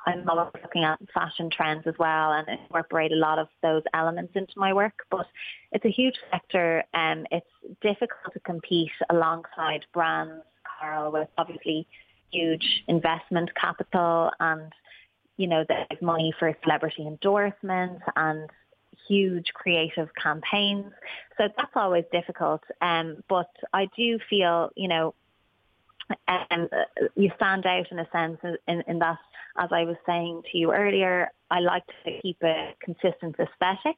I'm 0.06 0.28
always 0.28 0.52
looking 0.62 0.84
at 0.84 1.00
fashion 1.12 1.50
trends 1.50 1.86
as 1.86 1.94
well 1.98 2.32
and 2.32 2.46
incorporate 2.48 3.10
a 3.10 3.16
lot 3.16 3.40
of 3.40 3.48
those 3.60 3.82
elements 3.92 4.32
into 4.36 4.52
my 4.56 4.72
work. 4.72 5.00
But 5.10 5.26
it's 5.72 5.84
a 5.84 5.90
huge 5.90 6.16
sector, 6.30 6.84
and 6.94 7.26
it's 7.32 7.46
difficult 7.80 8.34
to 8.34 8.40
compete 8.40 8.92
alongside 9.10 9.84
brands, 9.92 10.44
With 11.12 11.28
obviously 11.38 11.86
huge 12.30 12.84
investment 12.88 13.50
capital 13.54 14.30
and 14.40 14.72
you 15.36 15.48
know, 15.48 15.64
there's 15.68 16.00
money 16.00 16.32
for 16.38 16.56
celebrity 16.62 17.06
endorsements 17.06 18.02
and 18.16 18.48
huge 19.08 19.46
creative 19.54 20.08
campaigns. 20.20 20.92
So 21.36 21.48
that's 21.56 21.72
always 21.74 22.04
difficult. 22.12 22.62
Um, 22.80 23.22
but 23.28 23.50
I 23.72 23.88
do 23.96 24.18
feel, 24.30 24.70
you 24.76 24.88
know, 24.88 25.14
um, 26.28 26.68
you 27.16 27.30
stand 27.36 27.66
out 27.66 27.90
in 27.90 27.98
a 27.98 28.08
sense 28.12 28.38
in, 28.68 28.82
in 28.86 28.98
that, 28.98 29.18
as 29.56 29.70
I 29.72 29.84
was 29.84 29.96
saying 30.06 30.42
to 30.52 30.58
you 30.58 30.72
earlier, 30.72 31.28
I 31.50 31.60
like 31.60 31.84
to 32.04 32.20
keep 32.20 32.36
a 32.42 32.74
consistent 32.82 33.36
aesthetic 33.38 33.96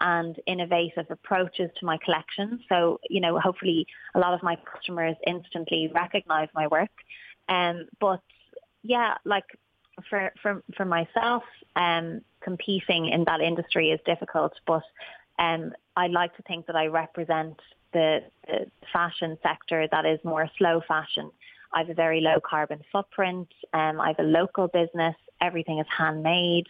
and 0.00 0.38
innovative 0.46 1.06
approaches 1.10 1.70
to 1.78 1.86
my 1.86 1.98
collection. 2.04 2.60
So, 2.68 3.00
you 3.08 3.20
know, 3.20 3.38
hopefully 3.38 3.86
a 4.14 4.18
lot 4.18 4.34
of 4.34 4.42
my 4.42 4.56
customers 4.56 5.16
instantly 5.26 5.90
recognize 5.94 6.48
my 6.54 6.66
work. 6.66 6.90
Um, 7.48 7.86
but 8.00 8.22
yeah, 8.82 9.14
like 9.24 9.44
for 10.08 10.32
for 10.42 10.62
for 10.76 10.84
myself, 10.84 11.42
um, 11.76 12.20
competing 12.40 13.08
in 13.08 13.24
that 13.24 13.40
industry 13.40 13.90
is 13.90 14.00
difficult, 14.04 14.52
but 14.66 14.82
um, 15.38 15.72
I 15.96 16.06
like 16.08 16.36
to 16.36 16.42
think 16.42 16.66
that 16.66 16.76
I 16.76 16.86
represent 16.86 17.58
the, 17.92 18.20
the 18.46 18.66
fashion 18.92 19.38
sector 19.42 19.88
that 19.90 20.04
is 20.04 20.18
more 20.24 20.48
slow 20.58 20.82
fashion. 20.86 21.30
I 21.72 21.78
have 21.78 21.90
a 21.90 21.94
very 21.94 22.20
low 22.20 22.40
carbon 22.40 22.80
footprint. 22.92 23.48
Um, 23.72 24.00
I 24.00 24.08
have 24.08 24.18
a 24.18 24.22
local 24.22 24.68
business. 24.68 25.16
Everything 25.44 25.78
is 25.78 25.86
handmade. 25.96 26.66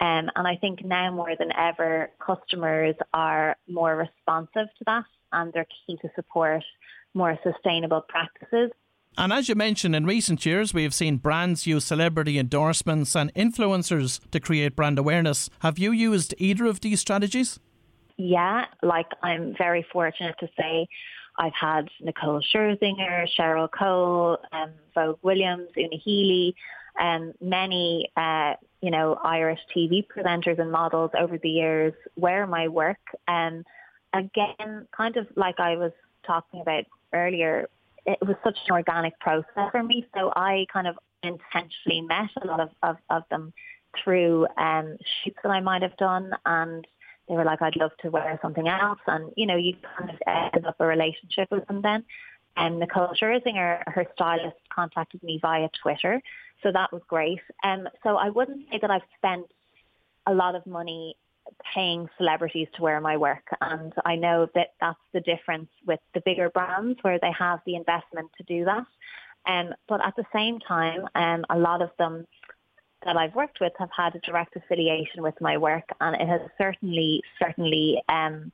Um, 0.00 0.30
and 0.34 0.46
I 0.48 0.56
think 0.56 0.84
now 0.84 1.10
more 1.12 1.36
than 1.38 1.52
ever, 1.52 2.10
customers 2.24 2.96
are 3.12 3.56
more 3.68 3.96
responsive 3.96 4.68
to 4.78 4.84
that 4.86 5.04
and 5.34 5.52
they're 5.52 5.66
keen 5.86 5.98
to 5.98 6.08
support 6.14 6.64
more 7.12 7.38
sustainable 7.42 8.00
practices. 8.00 8.70
And 9.16 9.32
as 9.32 9.48
you 9.48 9.54
mentioned, 9.54 9.94
in 9.94 10.06
recent 10.06 10.44
years, 10.44 10.74
we 10.74 10.82
have 10.82 10.94
seen 10.94 11.18
brands 11.18 11.66
use 11.66 11.84
celebrity 11.84 12.38
endorsements 12.38 13.14
and 13.14 13.32
influencers 13.34 14.18
to 14.30 14.40
create 14.40 14.74
brand 14.74 14.98
awareness. 14.98 15.50
Have 15.60 15.78
you 15.78 15.92
used 15.92 16.34
either 16.38 16.66
of 16.66 16.80
these 16.80 17.00
strategies? 17.00 17.60
Yeah, 18.16 18.64
like 18.82 19.06
I'm 19.22 19.54
very 19.56 19.86
fortunate 19.92 20.36
to 20.40 20.48
say 20.58 20.88
I've 21.38 21.52
had 21.60 21.88
Nicole 22.00 22.40
Scherzinger, 22.40 23.26
Cheryl 23.38 23.68
Cole, 23.70 24.38
um, 24.52 24.70
Vogue 24.94 25.18
Williams, 25.22 25.68
Una 25.76 25.96
Healy, 25.96 26.54
um, 27.00 27.32
many, 27.40 28.10
uh, 28.16 28.54
you 28.80 28.90
know, 28.90 29.18
Irish 29.24 29.60
TV 29.74 30.04
presenters 30.06 30.58
and 30.58 30.70
models 30.70 31.10
over 31.18 31.38
the 31.38 31.48
years 31.48 31.92
wear 32.16 32.46
my 32.46 32.68
work. 32.68 32.98
And 33.26 33.64
um, 34.12 34.30
again, 34.34 34.86
kind 34.96 35.16
of 35.16 35.26
like 35.36 35.58
I 35.58 35.76
was 35.76 35.92
talking 36.26 36.60
about 36.60 36.84
earlier, 37.12 37.68
it 38.06 38.18
was 38.20 38.36
such 38.44 38.58
an 38.66 38.72
organic 38.72 39.18
process 39.20 39.70
for 39.70 39.82
me. 39.82 40.06
So 40.14 40.32
I 40.36 40.66
kind 40.72 40.86
of 40.86 40.96
intentionally 41.22 42.02
met 42.02 42.30
a 42.42 42.46
lot 42.46 42.60
of, 42.60 42.70
of, 42.82 42.96
of 43.10 43.22
them 43.30 43.52
through 44.02 44.46
um, 44.58 44.96
shoots 45.22 45.38
that 45.42 45.50
I 45.50 45.60
might 45.60 45.82
have 45.82 45.96
done 45.96 46.32
and 46.44 46.86
they 47.28 47.34
were 47.34 47.44
like, 47.44 47.62
I'd 47.62 47.76
love 47.76 47.92
to 48.02 48.10
wear 48.10 48.38
something 48.42 48.68
else. 48.68 48.98
And, 49.06 49.32
you 49.36 49.46
know, 49.46 49.56
you 49.56 49.74
kind 49.98 50.10
of 50.10 50.16
end 50.26 50.66
up 50.66 50.76
a 50.78 50.86
relationship 50.86 51.50
with 51.50 51.66
them 51.66 51.80
then. 51.82 52.04
And 52.56 52.78
Nicole 52.78 53.14
Scherzinger, 53.20 53.82
her 53.86 54.06
stylist, 54.14 54.56
contacted 54.72 55.22
me 55.22 55.38
via 55.40 55.68
Twitter. 55.82 56.20
So 56.64 56.72
that 56.72 56.92
was 56.92 57.02
great. 57.06 57.40
Um, 57.62 57.88
so 58.02 58.16
I 58.16 58.30
wouldn't 58.30 58.66
say 58.70 58.78
that 58.80 58.90
I've 58.90 59.02
spent 59.18 59.46
a 60.26 60.34
lot 60.34 60.56
of 60.56 60.66
money 60.66 61.14
paying 61.74 62.08
celebrities 62.16 62.68
to 62.74 62.82
wear 62.82 63.00
my 63.00 63.16
work. 63.18 63.46
And 63.60 63.92
I 64.04 64.16
know 64.16 64.48
that 64.54 64.72
that's 64.80 64.98
the 65.12 65.20
difference 65.20 65.68
with 65.86 66.00
the 66.14 66.22
bigger 66.22 66.48
brands 66.48 66.98
where 67.02 67.18
they 67.18 67.32
have 67.38 67.60
the 67.66 67.76
investment 67.76 68.30
to 68.38 68.42
do 68.44 68.64
that. 68.64 68.86
Um, 69.46 69.74
but 69.88 70.04
at 70.04 70.16
the 70.16 70.24
same 70.32 70.58
time, 70.58 71.06
um, 71.14 71.44
a 71.50 71.58
lot 71.58 71.82
of 71.82 71.90
them 71.98 72.26
that 73.04 73.18
I've 73.18 73.34
worked 73.34 73.60
with 73.60 73.74
have 73.78 73.90
had 73.94 74.14
a 74.14 74.20
direct 74.20 74.56
affiliation 74.56 75.22
with 75.22 75.38
my 75.42 75.58
work 75.58 75.84
and 76.00 76.18
it 76.18 76.26
has 76.26 76.40
certainly, 76.56 77.22
certainly 77.38 78.02
um, 78.08 78.50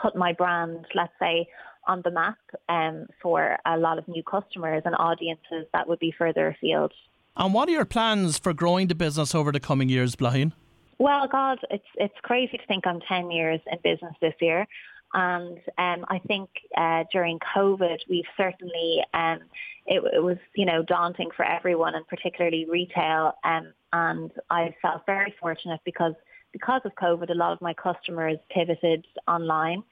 put 0.00 0.14
my 0.14 0.32
brand, 0.32 0.86
let's 0.94 1.12
say, 1.18 1.48
on 1.88 2.02
the 2.02 2.10
map 2.10 2.38
um, 2.68 3.06
for 3.20 3.58
a 3.66 3.76
lot 3.76 3.98
of 3.98 4.06
new 4.06 4.22
customers 4.22 4.82
and 4.84 4.94
audiences 4.98 5.66
that 5.72 5.88
would 5.88 5.98
be 5.98 6.14
further 6.16 6.48
afield. 6.48 6.92
And 7.36 7.54
what 7.54 7.68
are 7.68 7.72
your 7.72 7.84
plans 7.84 8.38
for 8.38 8.52
growing 8.52 8.88
the 8.88 8.94
business 8.94 9.34
over 9.34 9.50
the 9.50 9.60
coming 9.60 9.88
years, 9.88 10.14
Bláithín? 10.14 10.52
Well, 10.98 11.28
God, 11.28 11.58
it's 11.70 11.86
it's 11.94 12.14
crazy 12.22 12.58
to 12.58 12.66
think 12.66 12.86
I'm 12.86 13.00
10 13.00 13.30
years 13.30 13.60
in 13.70 13.78
business 13.82 14.14
this 14.20 14.34
year. 14.40 14.66
And 15.14 15.58
um, 15.78 16.04
I 16.08 16.20
think 16.26 16.50
uh, 16.76 17.04
during 17.12 17.38
COVID, 17.56 17.98
we've 18.10 18.24
certainly, 18.36 19.02
um, 19.14 19.38
it, 19.86 20.02
it, 20.12 20.22
was, 20.22 20.36
you 20.54 20.66
know, 20.66 20.82
daunting 20.82 21.30
for 21.34 21.44
everyone 21.44 21.94
and 21.94 22.06
particularly 22.06 22.66
retail. 22.68 23.32
Um, 23.42 23.72
and 23.92 24.30
I 24.50 24.74
felt 24.82 25.06
very 25.06 25.34
fortunate 25.40 25.80
because 25.84 26.14
because 26.52 26.80
of 26.84 26.94
COVID, 26.94 27.30
a 27.30 27.34
lot 27.34 27.52
of 27.52 27.60
my 27.60 27.74
customers 27.74 28.38
pivoted 28.50 29.06
online. 29.26 29.82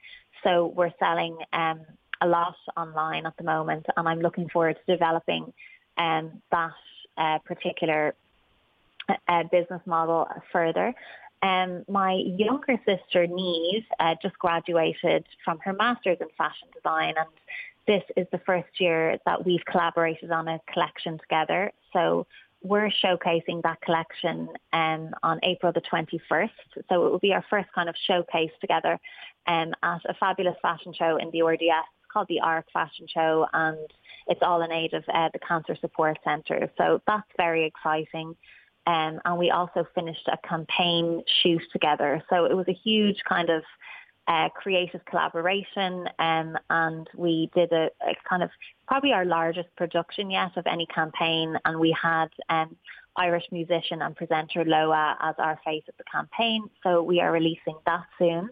So 0.43 0.67
we're 0.75 0.93
selling 0.99 1.37
um, 1.53 1.81
a 2.21 2.27
lot 2.27 2.55
online 2.75 3.25
at 3.25 3.35
the 3.37 3.43
moment, 3.43 3.85
and 3.95 4.07
I'm 4.07 4.19
looking 4.19 4.49
forward 4.49 4.77
to 4.85 4.93
developing 4.93 5.53
um, 5.97 6.41
that 6.51 6.71
uh, 7.17 7.39
particular 7.39 8.13
uh, 9.27 9.43
business 9.51 9.81
model 9.85 10.27
further. 10.51 10.93
Um, 11.43 11.85
my 11.87 12.13
younger 12.13 12.79
sister, 12.85 13.27
Neve, 13.27 13.83
uh, 13.99 14.15
just 14.21 14.37
graduated 14.39 15.25
from 15.45 15.59
her 15.59 15.73
master's 15.73 16.17
in 16.19 16.27
fashion 16.37 16.67
design 16.73 17.13
and 17.17 17.27
this 17.87 18.03
is 18.17 18.27
the 18.31 18.39
first 18.39 18.67
year 18.79 19.17
that 19.25 19.45
we've 19.45 19.63
collaborated 19.65 20.29
on 20.29 20.47
a 20.47 20.59
collection 20.71 21.17
together. 21.19 21.71
So 21.93 22.27
we're 22.67 22.91
showcasing 23.03 23.61
that 23.63 23.81
collection 23.81 24.49
um, 24.73 25.11
on 25.23 25.39
April 25.43 25.71
the 25.73 25.81
21st. 25.81 26.49
So 26.89 27.05
it 27.05 27.11
will 27.11 27.19
be 27.19 27.33
our 27.33 27.45
first 27.49 27.69
kind 27.73 27.89
of 27.89 27.95
showcase 28.05 28.51
together 28.61 28.99
um, 29.47 29.73
at 29.83 30.01
a 30.07 30.13
fabulous 30.19 30.55
fashion 30.61 30.93
show 30.93 31.17
in 31.17 31.31
the 31.31 31.41
RDS. 31.41 31.87
Called 32.11 32.27
the 32.29 32.39
ARC 32.39 32.65
Fashion 32.71 33.05
Show 33.13 33.45
and 33.51 33.77
it's 34.27 34.39
all 34.41 34.61
in 34.61 34.71
aid 34.71 34.93
of 34.93 35.03
uh, 35.13 35.29
the 35.33 35.39
Cancer 35.39 35.75
Support 35.79 36.17
Centre. 36.23 36.71
So 36.77 37.01
that's 37.05 37.27
very 37.35 37.65
exciting. 37.65 38.35
Um, 38.87 39.19
and 39.25 39.37
we 39.37 39.51
also 39.51 39.85
finished 39.93 40.27
a 40.31 40.47
campaign 40.47 41.21
shoot 41.43 41.61
together. 41.73 42.23
So 42.29 42.45
it 42.45 42.55
was 42.55 42.67
a 42.69 42.73
huge 42.73 43.17
kind 43.27 43.49
of 43.49 43.63
uh, 44.27 44.49
creative 44.49 45.03
collaboration 45.05 46.07
um, 46.19 46.57
and 46.69 47.09
we 47.15 47.49
did 47.55 47.71
a, 47.71 47.89
a, 48.01 48.13
kind 48.27 48.43
of 48.43 48.49
probably 48.87 49.13
our 49.13 49.25
largest 49.25 49.69
production 49.77 50.29
yet 50.29 50.55
of 50.57 50.67
any 50.67 50.85
campaign 50.87 51.57
and 51.63 51.79
we 51.79 51.95
had 52.01 52.27
um, 52.49 52.75
Irish 53.15 53.45
musician 53.51 54.01
and 54.01 54.15
presenter 54.15 54.63
Loah 54.65 55.17
as 55.21 55.35
our 55.37 55.59
face 55.65 55.83
of 55.87 55.95
the 55.97 56.03
campaign. 56.11 56.69
So 56.83 57.01
we 57.01 57.19
are 57.19 57.31
releasing 57.31 57.75
that 57.85 58.05
soon, 58.19 58.49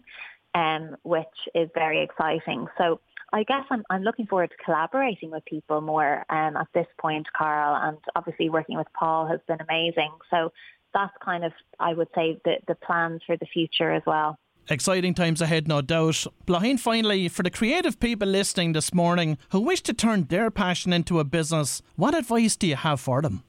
um, 0.54 0.96
which 1.02 1.26
is 1.54 1.68
very 1.74 2.02
exciting. 2.02 2.66
So 2.78 3.00
I 3.32 3.42
guess 3.42 3.64
I'm, 3.70 3.84
I'm 3.90 4.02
looking 4.02 4.26
forward 4.26 4.50
to 4.50 4.64
collaborating 4.64 5.30
with 5.30 5.44
people 5.44 5.80
more 5.80 6.24
um, 6.30 6.56
at 6.56 6.68
this 6.74 6.86
point, 6.98 7.26
Carl, 7.36 7.76
and 7.76 7.98
obviously 8.14 8.48
working 8.50 8.76
with 8.76 8.86
Paul 8.98 9.26
has 9.26 9.40
been 9.46 9.60
amazing. 9.60 10.12
So 10.30 10.52
that's 10.94 11.12
kind 11.22 11.44
of, 11.44 11.52
I 11.78 11.92
would 11.92 12.08
say, 12.14 12.40
the, 12.44 12.56
the 12.66 12.74
plans 12.76 13.20
for 13.26 13.36
the 13.36 13.46
future 13.46 13.92
as 13.92 14.02
well. 14.06 14.38
Exciting 14.68 15.14
times 15.14 15.40
ahead, 15.40 15.68
no 15.68 15.80
doubt. 15.80 16.26
Bláithín, 16.44 16.78
finally, 16.80 17.28
for 17.28 17.44
the 17.44 17.50
creative 17.50 18.00
people 18.00 18.26
listening 18.26 18.72
this 18.72 18.92
morning 18.92 19.38
who 19.50 19.60
wish 19.60 19.80
to 19.82 19.94
turn 19.94 20.24
their 20.24 20.50
passion 20.50 20.92
into 20.92 21.20
a 21.20 21.24
business, 21.24 21.82
what 21.94 22.16
advice 22.16 22.56
do 22.56 22.66
you 22.66 22.74
have 22.74 23.00
for 23.00 23.22
them? 23.22 23.44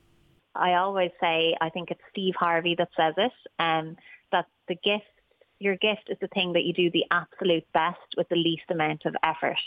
I 0.54 0.76
always 0.76 1.12
say, 1.20 1.56
I 1.60 1.70
think 1.70 1.90
it's 1.90 2.02
Steve 2.12 2.36
Harvey 2.38 2.76
that 2.78 2.90
says 2.96 3.16
it, 3.18 3.32
um, 3.60 3.98
that 4.32 4.46
the 4.68 4.76
gift, 4.76 5.06
your 5.60 5.76
gift 5.76 6.10
is 6.10 6.18
the 6.22 6.28
thing 6.28 6.54
that 6.54 6.64
you 6.66 6.74
do 6.74 6.92
the 6.92 7.06
absolute 7.10 7.66
best 7.74 8.14
with 8.16 8.30
the 8.30 8.36
least 8.36 8.70
amount 8.70 9.06
of 9.06 9.16
effort. 9.24 9.58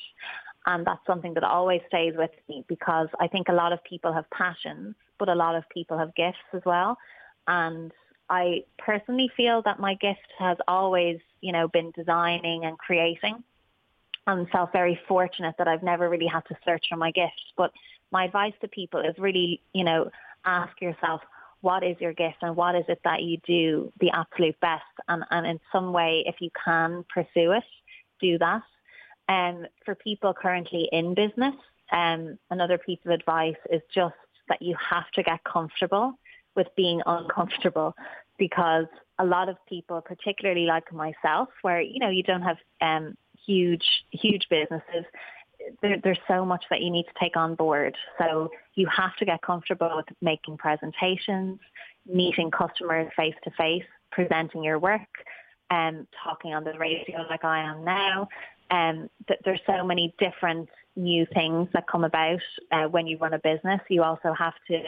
And 0.66 0.86
that's 0.86 1.04
something 1.06 1.34
that 1.34 1.42
always 1.42 1.80
stays 1.88 2.14
with 2.16 2.30
me 2.48 2.64
because 2.68 3.08
I 3.18 3.26
think 3.26 3.48
a 3.48 3.54
lot 3.54 3.72
of 3.72 3.82
people 3.82 4.12
have 4.12 4.30
passions, 4.30 4.94
but 5.18 5.28
a 5.28 5.34
lot 5.34 5.56
of 5.56 5.64
people 5.68 5.98
have 5.98 6.14
gifts 6.14 6.38
as 6.52 6.62
well. 6.64 6.96
And 7.48 7.92
I 8.30 8.64
personally 8.78 9.30
feel 9.36 9.60
that 9.62 9.80
my 9.80 9.94
gift 9.94 10.28
has 10.38 10.56
always, 10.68 11.18
you 11.40 11.52
know, 11.52 11.66
been 11.66 11.90
designing 11.90 12.64
and 12.64 12.78
creating. 12.78 13.42
I'm 14.26 14.46
felt 14.46 14.72
very 14.72 14.98
fortunate 15.08 15.56
that 15.58 15.66
I've 15.66 15.82
never 15.82 16.08
really 16.08 16.28
had 16.28 16.44
to 16.46 16.56
search 16.64 16.86
for 16.88 16.96
my 16.96 17.10
gifts. 17.10 17.52
But 17.56 17.72
my 18.12 18.24
advice 18.24 18.54
to 18.60 18.68
people 18.68 19.00
is 19.00 19.18
really, 19.18 19.60
you 19.74 19.82
know, 19.82 20.10
ask 20.44 20.80
yourself, 20.80 21.22
what 21.60 21.82
is 21.82 21.96
your 22.00 22.12
gift 22.12 22.38
and 22.40 22.54
what 22.54 22.74
is 22.76 22.84
it 22.88 23.00
that 23.04 23.22
you 23.22 23.38
do 23.46 23.92
the 23.98 24.10
absolute 24.10 24.58
best? 24.60 24.84
And, 25.08 25.24
and 25.30 25.46
in 25.46 25.60
some 25.72 25.92
way, 25.92 26.22
if 26.26 26.36
you 26.40 26.50
can 26.64 27.04
pursue 27.12 27.52
it, 27.52 27.64
do 28.20 28.38
that. 28.38 28.62
And 29.28 29.64
um, 29.64 29.66
for 29.84 29.94
people 29.94 30.34
currently 30.34 30.88
in 30.92 31.14
business, 31.14 31.54
um, 31.92 32.38
another 32.50 32.78
piece 32.78 32.98
of 33.04 33.10
advice 33.10 33.56
is 33.70 33.82
just 33.92 34.14
that 34.48 34.62
you 34.62 34.76
have 34.78 35.10
to 35.12 35.22
get 35.22 35.42
comfortable 35.44 36.18
with 36.56 36.66
being 36.76 37.00
uncomfortable 37.06 37.94
because 38.40 38.86
a 39.20 39.24
lot 39.24 39.48
of 39.48 39.56
people, 39.68 40.00
particularly 40.00 40.64
like 40.64 40.92
myself, 40.92 41.50
where, 41.62 41.80
you 41.80 42.00
know, 42.00 42.08
you 42.08 42.24
don't 42.24 42.42
have 42.42 42.56
um, 42.80 43.14
huge, 43.46 43.84
huge 44.10 44.48
businesses, 44.48 45.04
there, 45.82 45.98
there's 46.02 46.18
so 46.26 46.44
much 46.44 46.64
that 46.70 46.80
you 46.80 46.90
need 46.90 47.04
to 47.04 47.12
take 47.20 47.36
on 47.36 47.54
board. 47.54 47.94
So 48.18 48.50
you 48.74 48.88
have 48.88 49.14
to 49.16 49.26
get 49.26 49.42
comfortable 49.42 49.92
with 49.94 50.06
making 50.22 50.56
presentations, 50.56 51.60
meeting 52.06 52.50
customers 52.50 53.12
face 53.14 53.34
to 53.44 53.50
face, 53.52 53.84
presenting 54.10 54.64
your 54.64 54.78
work, 54.78 55.00
and 55.68 55.98
um, 55.98 56.08
talking 56.24 56.54
on 56.54 56.64
the 56.64 56.72
radio 56.78 57.24
like 57.28 57.44
I 57.44 57.60
am 57.60 57.84
now. 57.84 58.26
Um, 58.70 59.10
th- 59.28 59.40
there's 59.44 59.60
so 59.66 59.84
many 59.84 60.14
different 60.18 60.68
new 60.96 61.26
things 61.34 61.68
that 61.74 61.86
come 61.86 62.04
about 62.04 62.40
uh, 62.72 62.86
when 62.86 63.06
you 63.06 63.18
run 63.18 63.34
a 63.34 63.38
business. 63.38 63.80
You 63.88 64.02
also 64.02 64.32
have 64.32 64.54
to, 64.68 64.80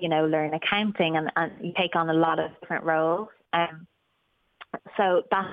you 0.00 0.08
know, 0.08 0.26
learn 0.26 0.54
accounting 0.54 1.16
and, 1.16 1.30
and 1.36 1.52
you 1.60 1.72
take 1.76 1.96
on 1.96 2.08
a 2.08 2.14
lot 2.14 2.38
of 2.38 2.50
different 2.60 2.84
roles. 2.84 3.28
Um, 3.52 3.86
so 4.96 5.22
that's 5.30 5.48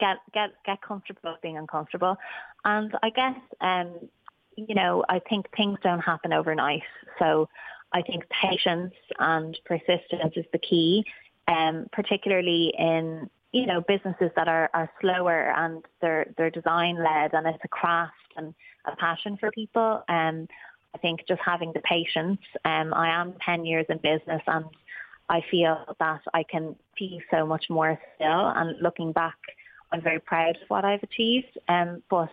get 0.00 0.18
get 0.32 0.50
get 0.64 0.80
comfortable 0.82 1.36
being 1.42 1.56
uncomfortable. 1.56 2.16
And 2.64 2.92
I 3.02 3.10
guess 3.10 3.36
um, 3.60 4.08
you 4.56 4.74
know, 4.74 5.04
I 5.08 5.20
think 5.28 5.46
things 5.56 5.78
don't 5.82 6.00
happen 6.00 6.32
overnight. 6.32 6.82
So 7.18 7.48
I 7.92 8.02
think 8.02 8.24
patience 8.28 8.94
and 9.18 9.58
persistence 9.64 10.32
is 10.34 10.46
the 10.52 10.58
key, 10.58 11.04
um, 11.48 11.86
particularly 11.92 12.72
in 12.78 13.30
you 13.52 13.66
know 13.66 13.80
businesses 13.80 14.30
that 14.36 14.48
are, 14.48 14.70
are 14.74 14.90
slower 15.00 15.52
and 15.56 15.84
they're 16.00 16.26
they're 16.36 16.50
design 16.50 16.96
led 17.02 17.32
and 17.32 17.46
it's 17.46 17.64
a 17.64 17.68
craft 17.68 18.12
and 18.36 18.54
a 18.86 18.96
passion 18.96 19.36
for 19.38 19.50
people. 19.50 20.02
Um, 20.08 20.48
I 20.96 20.98
think 20.98 21.20
just 21.28 21.42
having 21.44 21.72
the 21.74 21.80
patience. 21.80 22.40
Um, 22.64 22.94
I 22.94 23.08
am 23.20 23.34
ten 23.44 23.64
years 23.64 23.86
in 23.88 23.98
business 23.98 24.42
and 24.46 24.64
I 25.28 25.42
feel 25.50 25.76
that 25.98 26.22
I 26.32 26.42
can 26.42 26.76
see 26.98 27.20
so 27.30 27.44
much 27.44 27.66
more 27.68 28.00
still. 28.14 28.48
And 28.58 28.80
looking 28.80 29.12
back 29.12 29.36
I'm 29.92 30.02
very 30.02 30.20
proud 30.20 30.56
of 30.56 30.68
what 30.68 30.84
I've 30.84 31.02
achieved. 31.02 31.58
Um, 31.68 32.02
but 32.10 32.30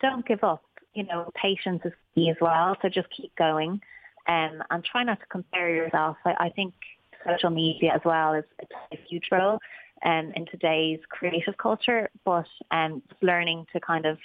don't 0.00 0.26
give 0.26 0.42
up. 0.42 0.64
You 0.94 1.04
know, 1.04 1.30
patience 1.34 1.82
is 1.84 1.92
key 2.14 2.30
as 2.30 2.36
well. 2.40 2.76
So 2.80 2.88
just 2.88 3.08
keep 3.16 3.34
going 3.36 3.80
um, 4.28 4.62
and 4.70 4.84
try 4.84 5.02
not 5.02 5.20
to 5.20 5.26
compare 5.26 5.74
yourself. 5.74 6.16
I, 6.24 6.34
I 6.46 6.48
think 6.50 6.72
social 7.28 7.50
media 7.50 7.92
as 7.94 8.00
well 8.04 8.34
is 8.34 8.44
a 8.92 8.98
huge 9.08 9.28
role 9.32 9.58
um, 10.04 10.32
in 10.36 10.46
today's 10.46 11.00
creative 11.08 11.56
culture, 11.58 12.10
but 12.24 12.46
um, 12.70 13.02
learning 13.22 13.66
to 13.72 13.80
kind 13.80 14.06
of 14.06 14.18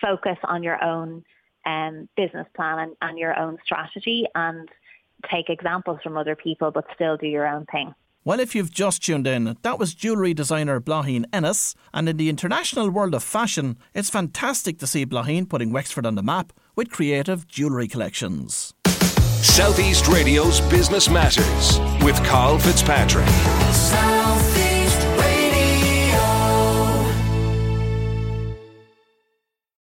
focus 0.00 0.38
on 0.44 0.62
your 0.62 0.82
own 0.82 1.24
um, 1.66 2.08
business 2.16 2.46
plan 2.54 2.78
and, 2.78 2.96
and 3.00 3.18
your 3.18 3.38
own 3.38 3.58
strategy 3.64 4.26
and 4.34 4.68
take 5.30 5.48
examples 5.48 6.00
from 6.02 6.16
other 6.16 6.36
people, 6.36 6.70
but 6.70 6.84
still 6.94 7.16
do 7.16 7.26
your 7.26 7.46
own 7.46 7.66
thing. 7.66 7.94
Well, 8.26 8.40
if 8.40 8.54
you've 8.54 8.70
just 8.70 9.04
tuned 9.04 9.26
in, 9.26 9.56
that 9.60 9.78
was 9.78 9.94
jewellery 9.94 10.32
designer 10.32 10.80
Bláithín 10.80 11.26
Ennis. 11.30 11.74
And 11.92 12.08
in 12.08 12.16
the 12.16 12.30
international 12.30 12.90
world 12.90 13.14
of 13.14 13.22
fashion, 13.22 13.76
it's 13.92 14.08
fantastic 14.08 14.78
to 14.78 14.86
see 14.86 15.04
Bláithín 15.04 15.46
putting 15.46 15.72
Wexford 15.72 16.06
on 16.06 16.14
the 16.14 16.22
map 16.22 16.52
with 16.74 16.90
creative 16.90 17.46
jewellery 17.46 17.86
collections. 17.86 18.72
Southeast 19.42 20.08
Radio's 20.08 20.62
Business 20.62 21.10
Matters 21.10 21.78
with 22.02 22.16
Carl 22.24 22.58
Fitzpatrick. 22.58 23.28
Southeast. 23.72 24.53